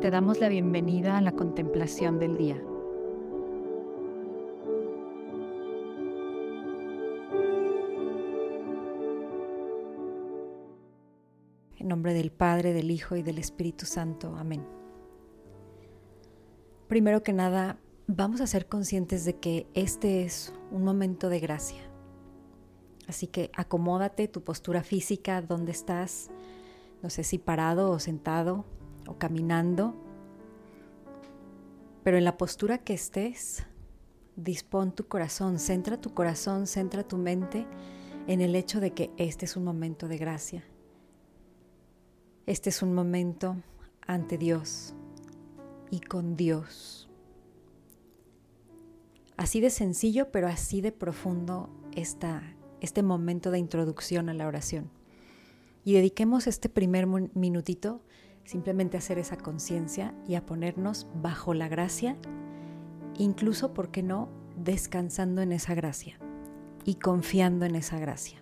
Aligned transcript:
Te 0.00 0.10
damos 0.10 0.40
la 0.40 0.50
bienvenida 0.50 1.16
a 1.16 1.22
la 1.22 1.32
contemplación 1.32 2.18
del 2.18 2.36
día. 2.36 2.62
En 11.78 11.88
nombre 11.88 12.12
del 12.12 12.30
Padre, 12.30 12.74
del 12.74 12.90
Hijo 12.90 13.16
y 13.16 13.22
del 13.22 13.38
Espíritu 13.38 13.86
Santo. 13.86 14.36
Amén. 14.36 14.66
Primero 16.88 17.22
que 17.22 17.32
nada, 17.32 17.78
vamos 18.06 18.42
a 18.42 18.46
ser 18.46 18.68
conscientes 18.68 19.24
de 19.24 19.38
que 19.38 19.66
este 19.72 20.24
es 20.24 20.52
un 20.70 20.84
momento 20.84 21.30
de 21.30 21.40
gracia. 21.40 21.80
Así 23.08 23.28
que 23.28 23.50
acomódate 23.56 24.28
tu 24.28 24.44
postura 24.44 24.82
física, 24.82 25.40
donde 25.40 25.72
estás, 25.72 26.28
no 27.02 27.08
sé 27.08 27.24
si 27.24 27.38
parado 27.38 27.90
o 27.90 27.98
sentado 27.98 28.66
o 29.06 29.18
caminando, 29.18 29.94
pero 32.02 32.18
en 32.18 32.24
la 32.24 32.36
postura 32.36 32.78
que 32.78 32.94
estés, 32.94 33.66
dispón 34.36 34.92
tu 34.92 35.08
corazón, 35.08 35.58
centra 35.58 36.00
tu 36.00 36.14
corazón, 36.14 36.66
centra 36.66 37.02
tu 37.02 37.16
mente 37.16 37.66
en 38.26 38.40
el 38.40 38.54
hecho 38.54 38.80
de 38.80 38.92
que 38.92 39.10
este 39.16 39.44
es 39.44 39.56
un 39.56 39.64
momento 39.64 40.08
de 40.08 40.18
gracia. 40.18 40.64
Este 42.46 42.70
es 42.70 42.82
un 42.82 42.94
momento 42.94 43.56
ante 44.06 44.38
Dios 44.38 44.94
y 45.90 46.00
con 46.00 46.36
Dios. 46.36 47.08
Así 49.36 49.60
de 49.60 49.70
sencillo, 49.70 50.30
pero 50.30 50.46
así 50.46 50.80
de 50.80 50.92
profundo 50.92 51.68
está 51.92 52.42
este 52.80 53.02
momento 53.02 53.50
de 53.50 53.58
introducción 53.58 54.28
a 54.28 54.34
la 54.34 54.46
oración. 54.46 54.90
Y 55.84 55.92
dediquemos 55.94 56.46
este 56.46 56.68
primer 56.68 57.06
minutito 57.06 58.00
simplemente 58.46 58.96
hacer 58.96 59.18
esa 59.18 59.36
conciencia 59.36 60.14
y 60.26 60.36
a 60.36 60.46
ponernos 60.46 61.06
bajo 61.20 61.52
la 61.52 61.68
gracia, 61.68 62.16
incluso, 63.18 63.74
¿por 63.74 63.90
qué 63.90 64.02
no?, 64.02 64.28
descansando 64.56 65.42
en 65.42 65.52
esa 65.52 65.74
gracia 65.74 66.18
y 66.84 66.94
confiando 66.94 67.66
en 67.66 67.74
esa 67.74 67.98
gracia. 67.98 68.40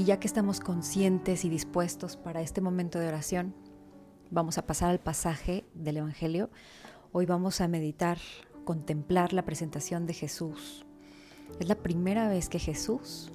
Y 0.00 0.04
ya 0.04 0.18
que 0.18 0.26
estamos 0.26 0.60
conscientes 0.60 1.44
y 1.44 1.50
dispuestos 1.50 2.16
para 2.16 2.40
este 2.40 2.62
momento 2.62 2.98
de 2.98 3.06
oración, 3.06 3.54
vamos 4.30 4.56
a 4.56 4.64
pasar 4.66 4.88
al 4.88 4.98
pasaje 4.98 5.66
del 5.74 5.98
Evangelio. 5.98 6.48
Hoy 7.12 7.26
vamos 7.26 7.60
a 7.60 7.68
meditar, 7.68 8.16
contemplar 8.64 9.34
la 9.34 9.44
presentación 9.44 10.06
de 10.06 10.14
Jesús. 10.14 10.86
Es 11.58 11.68
la 11.68 11.74
primera 11.74 12.30
vez 12.30 12.48
que 12.48 12.58
Jesús, 12.58 13.30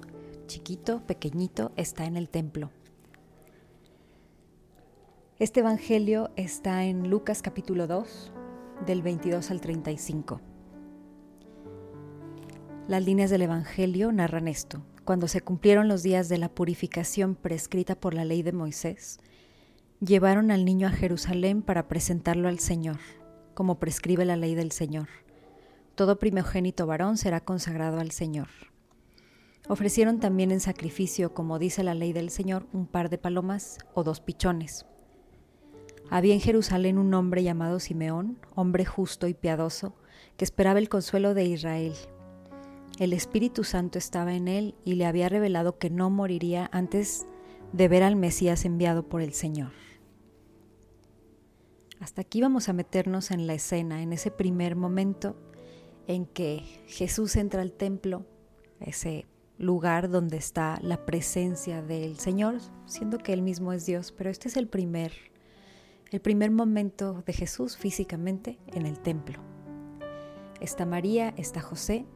chiquito, 0.48 1.06
pequeñito, 1.06 1.70
está 1.76 2.04
en 2.04 2.16
el 2.16 2.28
templo. 2.28 2.72
Este 5.38 5.60
Evangelio 5.60 6.32
está 6.34 6.82
en 6.82 7.08
Lucas 7.08 7.42
capítulo 7.42 7.86
2, 7.86 8.32
del 8.84 9.02
22 9.02 9.52
al 9.52 9.60
35. 9.60 10.40
Las 12.88 13.04
líneas 13.04 13.30
del 13.30 13.42
Evangelio 13.42 14.10
narran 14.10 14.48
esto 14.48 14.82
cuando 15.06 15.28
se 15.28 15.40
cumplieron 15.40 15.86
los 15.86 16.02
días 16.02 16.28
de 16.28 16.36
la 16.36 16.50
purificación 16.50 17.36
prescrita 17.36 17.94
por 17.94 18.12
la 18.12 18.24
ley 18.24 18.42
de 18.42 18.52
Moisés, 18.52 19.20
llevaron 20.00 20.50
al 20.50 20.64
niño 20.64 20.88
a 20.88 20.90
Jerusalén 20.90 21.62
para 21.62 21.86
presentarlo 21.86 22.48
al 22.48 22.58
Señor, 22.58 22.98
como 23.54 23.78
prescribe 23.78 24.24
la 24.24 24.34
ley 24.34 24.56
del 24.56 24.72
Señor. 24.72 25.06
Todo 25.94 26.18
primogénito 26.18 26.88
varón 26.88 27.18
será 27.18 27.40
consagrado 27.40 28.00
al 28.00 28.10
Señor. 28.10 28.48
Ofrecieron 29.68 30.18
también 30.18 30.50
en 30.50 30.58
sacrificio, 30.58 31.32
como 31.32 31.60
dice 31.60 31.84
la 31.84 31.94
ley 31.94 32.12
del 32.12 32.30
Señor, 32.30 32.66
un 32.72 32.88
par 32.88 33.08
de 33.08 33.16
palomas 33.16 33.78
o 33.94 34.02
dos 34.02 34.20
pichones. 34.20 34.86
Había 36.10 36.34
en 36.34 36.40
Jerusalén 36.40 36.98
un 36.98 37.14
hombre 37.14 37.44
llamado 37.44 37.78
Simeón, 37.78 38.38
hombre 38.56 38.84
justo 38.84 39.28
y 39.28 39.34
piadoso, 39.34 39.94
que 40.36 40.44
esperaba 40.44 40.80
el 40.80 40.88
consuelo 40.88 41.32
de 41.32 41.44
Israel 41.44 41.94
el 42.98 43.12
Espíritu 43.12 43.64
Santo 43.64 43.98
estaba 43.98 44.34
en 44.34 44.48
él 44.48 44.74
y 44.84 44.94
le 44.94 45.06
había 45.06 45.28
revelado 45.28 45.78
que 45.78 45.90
no 45.90 46.10
moriría 46.10 46.68
antes 46.72 47.26
de 47.72 47.88
ver 47.88 48.02
al 48.02 48.16
Mesías 48.16 48.64
enviado 48.64 49.08
por 49.08 49.20
el 49.20 49.32
Señor. 49.32 49.72
Hasta 52.00 52.20
aquí 52.22 52.40
vamos 52.40 52.68
a 52.68 52.72
meternos 52.72 53.30
en 53.30 53.46
la 53.46 53.54
escena, 53.54 54.02
en 54.02 54.12
ese 54.12 54.30
primer 54.30 54.76
momento 54.76 55.36
en 56.06 56.26
que 56.26 56.62
Jesús 56.86 57.36
entra 57.36 57.62
al 57.62 57.72
templo, 57.72 58.26
ese 58.80 59.26
lugar 59.58 60.10
donde 60.10 60.36
está 60.36 60.78
la 60.82 61.04
presencia 61.06 61.82
del 61.82 62.18
Señor, 62.18 62.58
siendo 62.84 63.18
que 63.18 63.32
él 63.32 63.42
mismo 63.42 63.72
es 63.72 63.86
Dios, 63.86 64.12
pero 64.12 64.30
este 64.30 64.48
es 64.48 64.56
el 64.56 64.68
primer 64.68 65.12
el 66.12 66.20
primer 66.20 66.52
momento 66.52 67.24
de 67.26 67.32
Jesús 67.32 67.76
físicamente 67.76 68.58
en 68.68 68.86
el 68.86 69.00
templo. 69.00 69.40
Está 70.60 70.86
María, 70.86 71.34
está 71.36 71.60
José, 71.60 72.06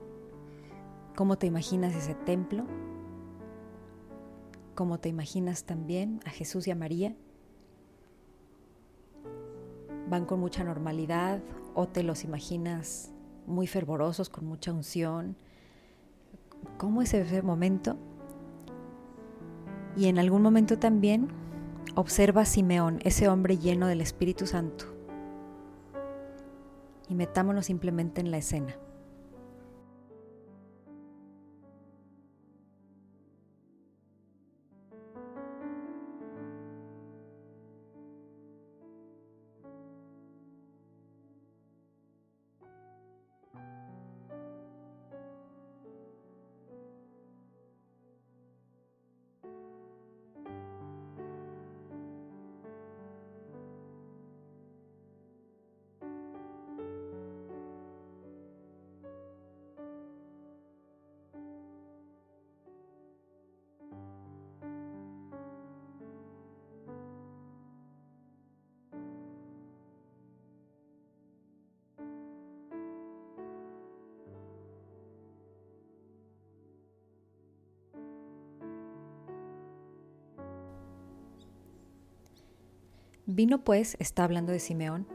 ¿Cómo 1.16 1.36
te 1.36 1.46
imaginas 1.46 1.94
ese 1.94 2.14
templo? 2.14 2.64
¿Cómo 4.74 4.98
te 4.98 5.08
imaginas 5.08 5.64
también 5.64 6.20
a 6.24 6.30
Jesús 6.30 6.66
y 6.66 6.70
a 6.70 6.74
María? 6.76 7.14
¿Van 10.08 10.24
con 10.24 10.40
mucha 10.40 10.64
normalidad 10.64 11.42
o 11.74 11.86
te 11.86 12.02
los 12.02 12.24
imaginas 12.24 13.12
muy 13.46 13.66
fervorosos, 13.66 14.28
con 14.30 14.46
mucha 14.46 14.72
unción? 14.72 15.36
¿Cómo 16.78 17.02
es 17.02 17.12
ese 17.12 17.42
momento? 17.42 17.96
Y 19.96 20.06
en 20.06 20.18
algún 20.18 20.42
momento 20.42 20.78
también 20.78 21.28
observa 21.94 22.42
a 22.42 22.46
Simeón, 22.46 23.00
ese 23.04 23.28
hombre 23.28 23.58
lleno 23.58 23.86
del 23.86 24.00
Espíritu 24.00 24.46
Santo. 24.46 24.86
Y 27.08 27.14
metámonos 27.14 27.66
simplemente 27.66 28.20
en 28.20 28.30
la 28.30 28.38
escena. 28.38 28.76
Vino 83.32 83.62
pues, 83.62 83.96
está 84.00 84.24
hablando 84.24 84.50
de 84.50 84.58
Simeón, 84.58 85.06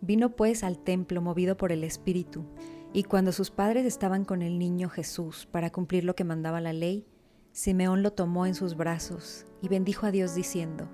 vino 0.00 0.36
pues 0.36 0.62
al 0.62 0.78
templo 0.78 1.20
movido 1.20 1.56
por 1.56 1.72
el 1.72 1.82
Espíritu, 1.82 2.44
y 2.92 3.02
cuando 3.02 3.32
sus 3.32 3.50
padres 3.50 3.86
estaban 3.86 4.24
con 4.24 4.40
el 4.40 4.56
niño 4.56 4.88
Jesús 4.88 5.48
para 5.50 5.70
cumplir 5.70 6.04
lo 6.04 6.14
que 6.14 6.22
mandaba 6.22 6.60
la 6.60 6.72
ley, 6.72 7.08
Simeón 7.50 8.04
lo 8.04 8.12
tomó 8.12 8.46
en 8.46 8.54
sus 8.54 8.76
brazos 8.76 9.46
y 9.60 9.66
bendijo 9.66 10.06
a 10.06 10.12
Dios 10.12 10.36
diciendo, 10.36 10.88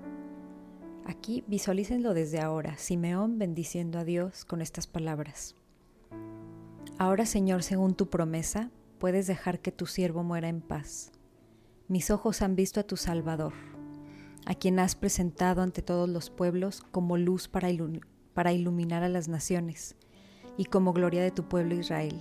Aquí 1.05 1.43
visualícenlo 1.45 2.15
desde 2.15 2.39
ahora, 2.39 2.75
Simeón 2.75 3.37
bendiciendo 3.37 3.99
a 3.99 4.03
Dios 4.03 4.43
con 4.43 4.63
estas 4.63 4.87
palabras. 4.87 5.55
Ahora 6.97 7.27
Señor, 7.27 7.61
según 7.61 7.93
tu 7.93 8.09
promesa, 8.09 8.71
puedes 8.97 9.27
dejar 9.27 9.59
que 9.59 9.71
tu 9.71 9.85
siervo 9.85 10.23
muera 10.23 10.49
en 10.49 10.61
paz. 10.61 11.11
Mis 11.87 12.09
ojos 12.09 12.41
han 12.41 12.55
visto 12.55 12.79
a 12.79 12.83
tu 12.83 12.97
Salvador 12.97 13.53
a 14.45 14.55
quien 14.55 14.79
has 14.79 14.95
presentado 14.95 15.61
ante 15.61 15.81
todos 15.81 16.09
los 16.09 16.29
pueblos 16.29 16.81
como 16.91 17.17
luz 17.17 17.47
para, 17.47 17.69
para 18.33 18.53
iluminar 18.53 19.03
a 19.03 19.09
las 19.09 19.27
naciones 19.27 19.95
y 20.57 20.65
como 20.65 20.93
gloria 20.93 21.21
de 21.21 21.31
tu 21.31 21.47
pueblo 21.47 21.75
Israel. 21.75 22.17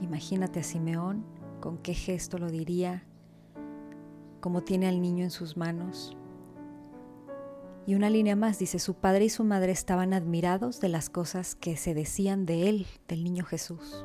Imagínate 0.00 0.60
a 0.60 0.62
Simeón, 0.62 1.24
con 1.60 1.78
qué 1.78 1.94
gesto 1.94 2.38
lo 2.38 2.50
diría, 2.50 3.04
cómo 4.40 4.62
tiene 4.62 4.88
al 4.88 5.00
niño 5.00 5.24
en 5.24 5.30
sus 5.30 5.56
manos. 5.56 6.16
Y 7.86 7.94
una 7.94 8.10
línea 8.10 8.36
más 8.36 8.58
dice, 8.58 8.78
su 8.78 8.94
padre 8.94 9.26
y 9.26 9.30
su 9.30 9.44
madre 9.44 9.72
estaban 9.72 10.14
admirados 10.14 10.80
de 10.80 10.88
las 10.88 11.10
cosas 11.10 11.54
que 11.54 11.76
se 11.76 11.94
decían 11.94 12.46
de 12.46 12.68
él, 12.68 12.86
del 13.08 13.24
niño 13.24 13.44
Jesús. 13.44 14.04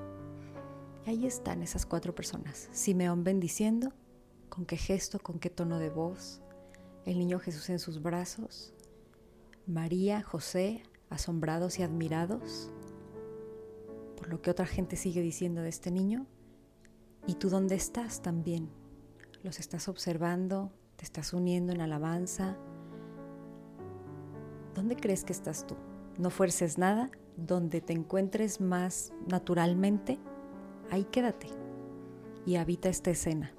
Y 1.06 1.10
ahí 1.10 1.26
están 1.26 1.62
esas 1.64 1.86
cuatro 1.86 2.14
personas, 2.14 2.70
Simeón 2.72 3.24
bendiciendo, 3.24 3.94
con 4.50 4.66
qué 4.66 4.78
gesto, 4.78 5.19
con 5.19 5.40
qué 5.40 5.50
tono 5.50 5.80
de 5.80 5.90
voz, 5.90 6.42
el 7.06 7.18
niño 7.19 7.40
Jesús 7.40 7.69
en 7.69 7.80
sus 7.80 8.01
brazos, 8.01 8.74
María, 9.66 10.22
José, 10.24 10.84
asombrados 11.10 11.80
y 11.80 11.84
admirados 11.84 12.72
por 14.19 14.28
lo 14.28 14.42
que 14.42 14.51
otra 14.51 14.66
gente 14.66 14.98
sigue 14.98 15.22
diciendo 15.22 15.62
de 15.62 15.69
este 15.69 15.92
niño. 15.92 16.28
¿Y 17.25 17.36
tú 17.36 17.50
dónde 17.50 17.75
estás 17.75 18.22
también? 18.22 18.69
¿Los 19.44 19.60
estás 19.60 19.88
observando? 19.88 20.74
¿Te 20.98 21.06
estás 21.06 21.34
uniendo 21.34 21.72
en 21.72 21.80
alabanza? 21.80 22.57
¿Dónde 24.75 24.98
crees 24.98 25.24
que 25.24 25.31
estás 25.31 25.66
tú? 25.66 25.78
No 26.18 26.30
fuerces 26.30 26.78
nada, 26.78 27.12
donde 27.38 27.80
te 27.80 27.94
encuentres 27.94 28.60
más 28.60 29.13
naturalmente, 29.25 30.19
ahí 30.92 31.06
quédate 31.06 31.48
y 32.45 32.57
habita 32.57 32.90
esta 32.90 33.12
escena. 33.12 33.54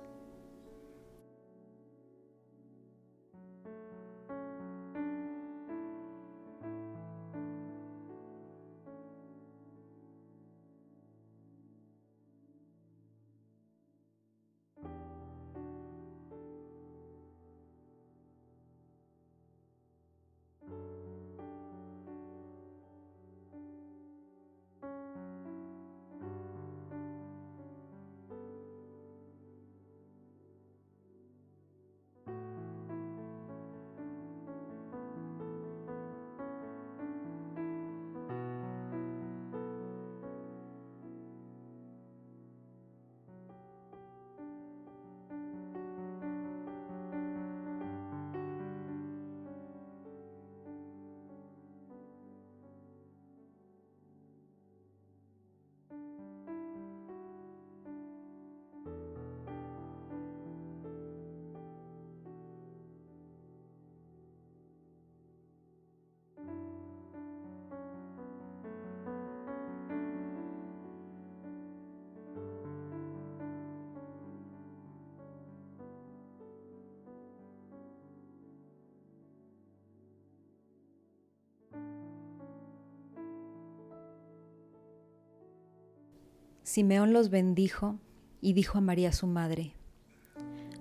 Simeón 86.70 87.12
los 87.12 87.30
bendijo 87.30 87.98
y 88.40 88.52
dijo 88.52 88.78
a 88.78 88.80
María 88.80 89.10
su 89.10 89.26
madre, 89.26 89.74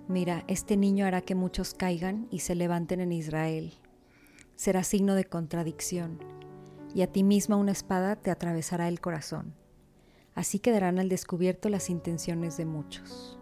Mira, 0.08 0.44
este 0.48 0.78
niño 0.78 1.08
hará 1.08 1.22
que 1.22 1.34
muchos 1.34 1.74
caigan 1.74 2.28
y 2.30 2.42
se 2.42 2.54
levanten 2.54 3.00
en 3.00 3.12
Israel. 3.12 3.74
Será 4.56 4.84
signo 4.84 5.16
de 5.16 5.26
contradicción, 5.26 6.20
y 6.94 7.02
a 7.02 7.12
ti 7.12 7.24
misma 7.24 7.56
una 7.56 7.72
espada 7.72 8.18
te 8.18 8.30
atravesará 8.30 8.88
el 8.88 9.02
corazón. 9.02 9.56
Así 10.36 10.60
quedarán 10.60 11.00
al 11.00 11.10
descubierto 11.10 11.70
las 11.70 11.90
intenciones 11.90 12.56
de 12.56 12.66
muchos. 12.66 13.40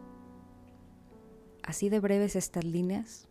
Así 1.64 1.90
de 1.90 2.00
breves 2.00 2.38
estas 2.38 2.64
líneas, 2.64 3.28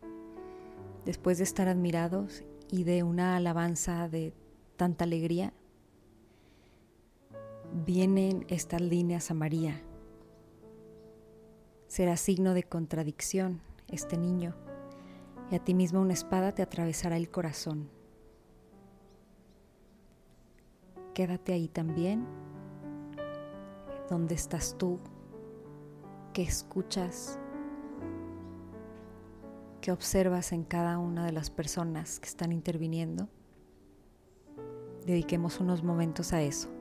después 1.06 1.38
de 1.38 1.44
estar 1.44 1.68
admirados 1.68 2.44
y 2.70 2.84
de 2.84 3.02
una 3.02 3.34
alabanza 3.36 4.10
de 4.10 4.34
tanta 4.76 5.04
alegría, 5.04 5.54
vienen 7.84 8.46
estas 8.48 8.80
líneas 8.80 9.30
a 9.30 9.34
María. 9.34 9.82
Será 11.88 12.16
signo 12.16 12.54
de 12.54 12.62
contradicción 12.62 13.60
este 13.88 14.16
niño, 14.16 14.54
y 15.50 15.56
a 15.56 15.58
ti 15.62 15.74
mismo 15.74 16.00
una 16.00 16.14
espada 16.14 16.52
te 16.52 16.62
atravesará 16.62 17.16
el 17.16 17.30
corazón. 17.30 17.90
Quédate 21.12 21.52
ahí 21.52 21.68
también. 21.68 22.26
¿Dónde 24.08 24.34
estás 24.34 24.76
tú? 24.78 24.98
¿Qué 26.32 26.42
escuchas? 26.42 27.38
¿Qué 29.80 29.92
observas 29.92 30.52
en 30.52 30.64
cada 30.64 30.98
una 30.98 31.24
de 31.24 31.32
las 31.32 31.50
personas 31.50 32.20
que 32.20 32.28
están 32.28 32.52
interviniendo? 32.52 33.28
Dediquemos 35.06 35.60
unos 35.60 35.82
momentos 35.82 36.32
a 36.32 36.42
eso. 36.42 36.75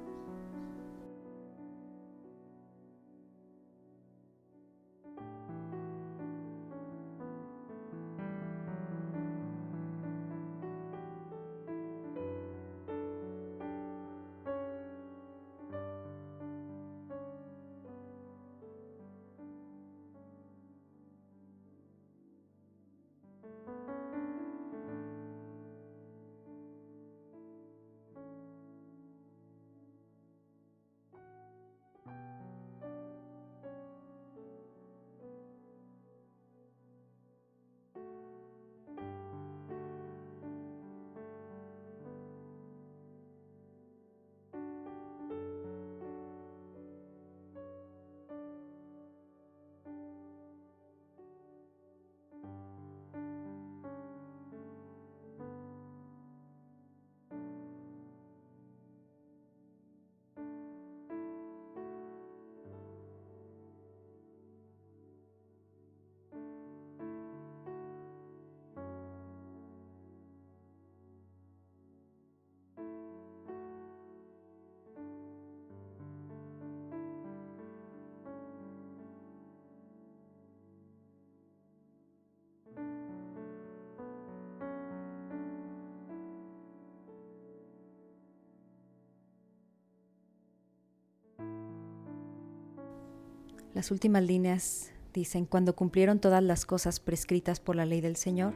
Las 93.76 93.92
últimas 93.92 94.24
líneas 94.24 94.94
dicen, 95.14 95.46
cuando 95.46 95.76
cumplieron 95.76 96.20
todas 96.20 96.42
las 96.42 96.66
cosas 96.66 97.02
prescritas 97.02 97.60
por 97.60 97.76
la 97.76 97.86
ley 97.86 98.00
del 98.00 98.16
Señor, 98.16 98.54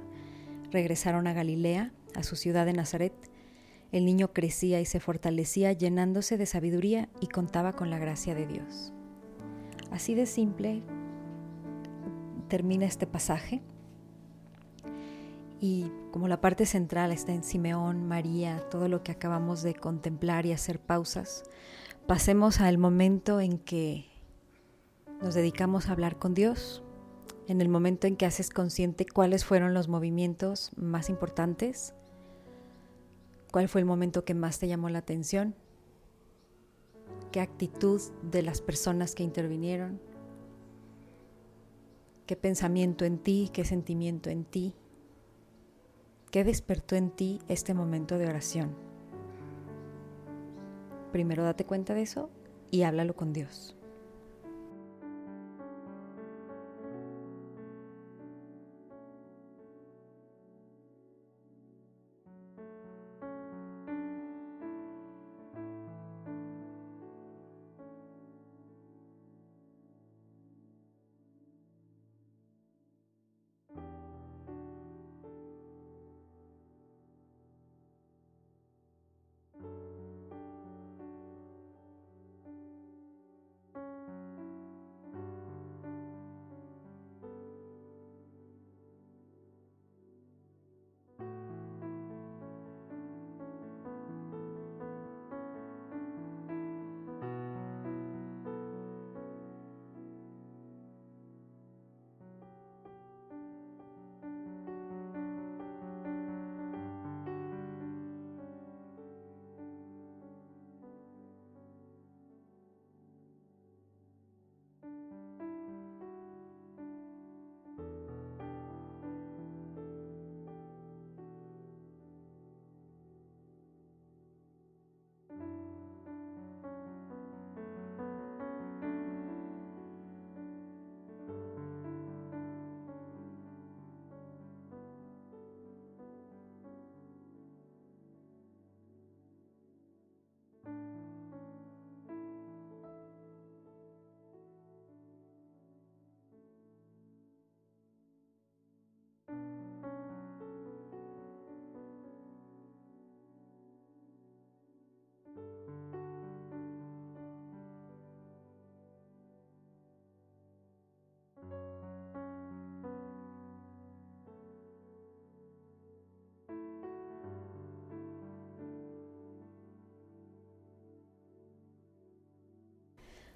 regresaron 0.71 1.27
a 1.27 1.33
Galilea, 1.33 1.91
a 2.15 2.23
su 2.23 2.37
ciudad 2.37 2.65
de 2.65 2.71
Nazaret. 2.71 3.13
El 3.91 4.05
niño 4.05 4.31
crecía 4.31 4.79
y 4.79 4.85
se 4.85 5.01
fortalecía 5.01 5.73
llenándose 5.73 6.37
de 6.37 6.45
sabiduría 6.45 7.09
y 7.19 7.27
contaba 7.27 7.73
con 7.73 7.89
la 7.89 7.99
gracia 7.99 8.33
de 8.33 8.47
Dios. 8.47 8.93
Así 9.91 10.15
de 10.15 10.25
simple 10.25 10.83
termina 12.47 12.85
este 12.85 13.05
pasaje. 13.05 13.61
Y 15.59 15.91
como 16.13 16.29
la 16.29 16.39
parte 16.39 16.65
central 16.65 17.11
está 17.11 17.33
en 17.33 17.43
Simeón, 17.43 18.07
María, 18.07 18.63
todo 18.69 18.87
lo 18.87 19.03
que 19.03 19.11
acabamos 19.11 19.63
de 19.63 19.75
contemplar 19.75 20.45
y 20.45 20.53
hacer 20.53 20.79
pausas, 20.79 21.43
pasemos 22.07 22.61
al 22.61 22.77
momento 22.77 23.41
en 23.41 23.57
que 23.57 24.08
nos 25.21 25.33
dedicamos 25.33 25.87
a 25.87 25.91
hablar 25.91 26.17
con 26.17 26.33
Dios, 26.33 26.83
en 27.47 27.61
el 27.61 27.69
momento 27.69 28.07
en 28.07 28.15
que 28.15 28.25
haces 28.25 28.49
consciente 28.49 29.05
cuáles 29.05 29.43
fueron 29.43 29.73
los 29.73 29.87
movimientos 29.87 30.71
más 30.75 31.09
importantes, 31.09 31.93
cuál 33.51 33.67
fue 33.67 33.81
el 33.81 33.85
momento 33.85 34.23
que 34.23 34.33
más 34.33 34.59
te 34.59 34.67
llamó 34.67 34.89
la 34.89 34.99
atención, 34.99 35.55
qué 37.31 37.41
actitud 37.41 38.01
de 38.23 38.43
las 38.43 38.61
personas 38.61 39.15
que 39.15 39.23
intervinieron, 39.23 39.99
qué 42.25 42.35
pensamiento 42.35 43.05
en 43.05 43.17
ti, 43.17 43.49
qué 43.51 43.65
sentimiento 43.65 44.29
en 44.29 44.45
ti, 44.45 44.75
qué 46.31 46.43
despertó 46.43 46.95
en 46.95 47.09
ti 47.09 47.39
este 47.47 47.73
momento 47.73 48.17
de 48.17 48.27
oración. 48.27 48.75
Primero 51.11 51.43
date 51.43 51.65
cuenta 51.65 51.95
de 51.95 52.03
eso 52.03 52.29
y 52.69 52.83
háblalo 52.83 53.15
con 53.15 53.33
Dios. 53.33 53.78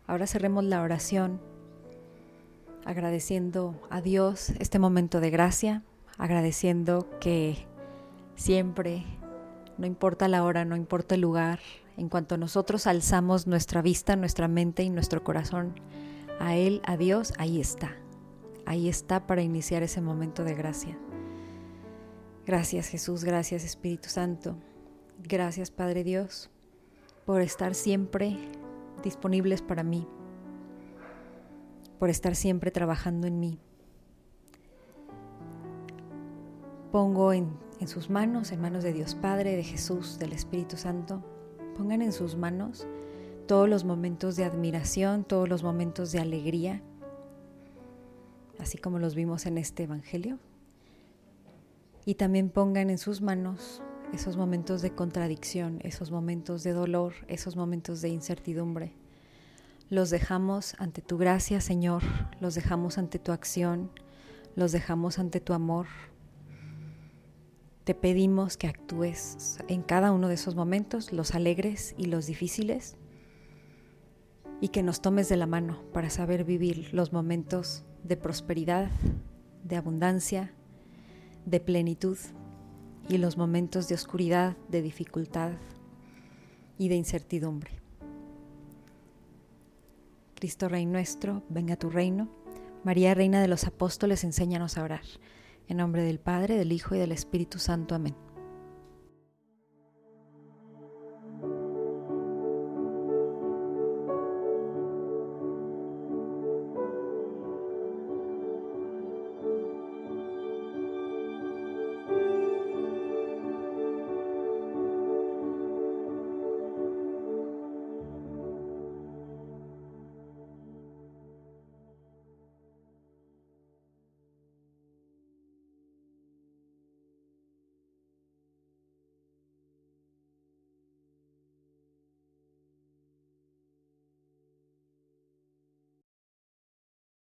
Ahora 0.07 0.27
cerremos 0.27 0.63
la 0.63 0.81
oración 0.81 1.39
agradeciendo 2.85 3.79
a 3.89 4.01
Dios 4.01 4.49
este 4.59 4.79
momento 4.79 5.19
de 5.19 5.29
gracia, 5.29 5.83
agradeciendo 6.17 7.07
que 7.19 7.65
siempre, 8.35 9.05
no 9.77 9.85
importa 9.85 10.27
la 10.27 10.43
hora, 10.43 10.65
no 10.65 10.75
importa 10.75 11.15
el 11.15 11.21
lugar, 11.21 11.59
en 11.95 12.09
cuanto 12.09 12.37
nosotros 12.37 12.87
alzamos 12.87 13.47
nuestra 13.47 13.81
vista, 13.81 14.15
nuestra 14.15 14.47
mente 14.47 14.83
y 14.83 14.89
nuestro 14.89 15.23
corazón 15.23 15.75
a 16.39 16.55
Él, 16.55 16.81
a 16.85 16.97
Dios, 16.97 17.33
ahí 17.37 17.61
está. 17.61 17.95
Ahí 18.65 18.89
está 18.89 19.27
para 19.27 19.41
iniciar 19.41 19.83
ese 19.83 20.01
momento 20.01 20.43
de 20.43 20.55
gracia. 20.55 20.97
Gracias 22.45 22.87
Jesús, 22.87 23.23
gracias 23.23 23.63
Espíritu 23.63 24.09
Santo. 24.09 24.57
Gracias 25.19 25.71
Padre 25.71 26.03
Dios 26.03 26.49
por 27.25 27.41
estar 27.41 27.75
siempre 27.75 28.37
disponibles 29.03 29.61
para 29.61 29.83
mí, 29.83 30.07
por 31.99 32.09
estar 32.09 32.35
siempre 32.35 32.71
trabajando 32.71 33.27
en 33.27 33.39
mí. 33.39 33.59
Pongo 36.91 37.33
en, 37.33 37.57
en, 37.79 37.87
sus 37.87 38.09
manos, 38.09 38.51
en 38.51 38.61
manos 38.61 38.83
de 38.83 38.93
Dios 38.93 39.15
Padre, 39.15 39.55
de 39.55 39.63
Jesús, 39.63 40.19
del 40.19 40.33
Espíritu 40.33 40.77
Santo, 40.77 41.23
pongan 41.77 42.01
en 42.01 42.11
sus 42.11 42.35
manos 42.35 42.87
todos 43.47 43.67
los 43.67 43.83
momentos 43.83 44.35
de 44.35 44.45
admiración, 44.45 45.23
todos 45.23 45.49
los 45.49 45.63
momentos 45.63 46.11
de 46.11 46.19
alegría, 46.19 46.81
así 48.59 48.77
como 48.77 48.99
los 48.99 49.15
vimos 49.15 49.45
en 49.45 49.57
este 49.57 49.83
Evangelio. 49.83 50.39
Y 52.05 52.15
también 52.15 52.49
pongan 52.49 52.89
en 52.89 52.97
sus 52.97 53.21
manos 53.21 53.81
esos 54.13 54.37
momentos 54.37 54.83
de 54.83 54.93
contradicción, 54.93 55.79
esos 55.81 56.11
momentos 56.11 56.63
de 56.63 56.71
dolor, 56.71 57.13
esos 57.27 57.55
momentos 57.55 58.01
de 58.01 58.09
incertidumbre. 58.09 58.93
Los 59.89 60.11
dejamos 60.11 60.75
ante 60.77 61.01
tu 61.01 61.17
gracia, 61.17 61.59
Señor, 61.59 62.03
los 62.39 62.53
dejamos 62.53 62.99
ante 62.99 63.17
tu 63.17 63.31
acción, 63.31 63.91
los 64.55 64.71
dejamos 64.71 65.17
ante 65.17 65.39
tu 65.39 65.53
amor. 65.53 65.87
Te 67.83 67.95
pedimos 67.95 68.55
que 68.55 68.67
actúes 68.67 69.57
en 69.67 69.81
cada 69.81 70.11
uno 70.11 70.27
de 70.27 70.35
esos 70.35 70.55
momentos, 70.55 71.11
los 71.11 71.33
alegres 71.33 71.95
y 71.97 72.05
los 72.05 72.27
difíciles, 72.27 72.95
y 74.61 74.69
que 74.69 74.83
nos 74.83 75.01
tomes 75.01 75.27
de 75.27 75.37
la 75.37 75.47
mano 75.47 75.83
para 75.91 76.11
saber 76.11 76.43
vivir 76.43 76.93
los 76.93 77.11
momentos 77.13 77.83
de 78.03 78.15
prosperidad, 78.15 78.91
de 79.63 79.75
abundancia, 79.75 80.53
de 81.45 81.59
plenitud 81.59 82.17
y 83.09 83.17
los 83.17 83.37
momentos 83.37 83.87
de 83.87 83.95
oscuridad, 83.95 84.55
de 84.69 84.81
dificultad 84.81 85.51
y 86.77 86.89
de 86.89 86.95
incertidumbre. 86.95 87.71
Cristo 90.35 90.67
Rey 90.67 90.85
nuestro, 90.85 91.43
venga 91.49 91.75
tu 91.75 91.89
reino. 91.89 92.27
María, 92.83 93.13
Reina 93.13 93.41
de 93.41 93.47
los 93.47 93.63
Apóstoles, 93.63 94.23
enséñanos 94.23 94.77
a 94.77 94.83
orar. 94.83 95.03
En 95.67 95.77
nombre 95.77 96.03
del 96.03 96.19
Padre, 96.19 96.57
del 96.57 96.73
Hijo 96.73 96.95
y 96.95 96.99
del 96.99 97.13
Espíritu 97.13 97.59
Santo. 97.59 97.95
Amén. 97.95 98.15